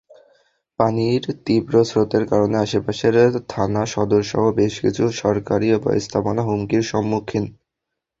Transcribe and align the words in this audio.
পানির 0.79 1.23
তীব্র 1.45 1.73
স্রোতের 1.83 2.23
কারণে 2.25 2.55
আশপাশের 2.57 3.15
থানা 3.49 3.83
সদরসহ 3.93 4.43
বেশ 4.59 4.73
কিছু 4.83 5.03
সরকারি 5.21 5.67
স্থাপনা 6.05 6.41
হুমকির 6.47 6.83
সম্মুখীন। 6.91 7.45